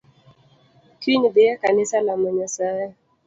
[1.01, 2.87] Kiny dhiye kanisa lamo nyasaye.